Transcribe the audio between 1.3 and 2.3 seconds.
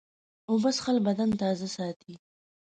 تازه ساتي.